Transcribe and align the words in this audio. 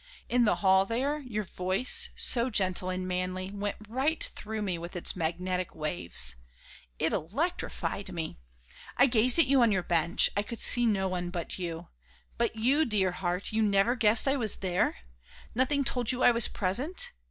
In 0.29 0.45
the 0.45 0.55
hall 0.65 0.83
there, 0.87 1.19
your 1.19 1.43
voice, 1.43 2.09
so 2.15 2.49
gentle 2.49 2.89
and 2.89 3.07
manly, 3.07 3.51
went 3.51 3.75
right 3.87 4.23
through 4.33 4.63
me 4.63 4.79
with 4.79 4.95
its 4.95 5.15
magnetic 5.15 5.75
waves. 5.75 6.35
It 6.97 7.13
electrified 7.13 8.11
me. 8.11 8.39
I 8.97 9.05
gazed 9.05 9.37
at 9.37 9.45
you 9.45 9.61
on 9.61 9.71
your 9.71 9.83
bench, 9.83 10.31
I 10.35 10.41
could 10.41 10.59
see 10.59 10.87
no 10.87 11.07
one 11.07 11.29
but 11.29 11.59
you. 11.59 11.89
But 12.39 12.55
you, 12.55 12.83
dear 12.83 13.11
heart, 13.11 13.53
you 13.53 13.61
never 13.61 13.93
guessed 13.95 14.27
I 14.27 14.37
was 14.37 14.55
there? 14.55 14.95
Nothing 15.53 15.83
told 15.83 16.11
you 16.11 16.23
I 16.23 16.31
was 16.31 16.47
present? 16.47 17.11